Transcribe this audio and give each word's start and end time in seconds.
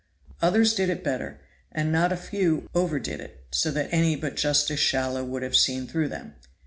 Others 0.41 0.73
did 0.73 0.89
it 0.89 1.03
better; 1.03 1.39
and 1.71 1.91
not 1.91 2.11
a 2.11 2.17
few 2.17 2.67
overdid 2.73 3.19
it, 3.19 3.45
so 3.51 3.69
that 3.69 3.89
any 3.93 4.15
but 4.15 4.35
Justice 4.35 4.79
Shallow 4.79 5.23
would 5.23 5.43
have 5.43 5.55
seen 5.55 5.85
through 5.85 6.07
them. 6.07 6.33